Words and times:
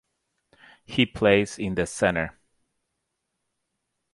He 0.83 1.05
plays 1.05 1.59
in 1.59 1.75
the 1.75 1.85
centre. 1.85 2.35